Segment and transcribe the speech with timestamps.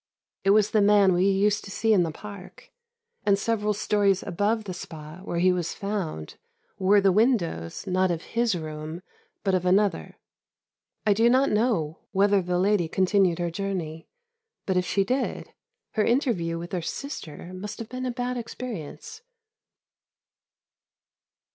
[0.43, 2.71] It was the man we used to see in the Park,
[3.23, 6.37] and several storeys above the spot where he was found
[6.79, 9.03] were the windows, not of his room,
[9.43, 10.17] but of another.
[11.05, 14.07] I do not know whether the lady continued her journey;
[14.65, 15.53] but, if she did,
[15.91, 19.21] her interview with her sister must have been a bad experience.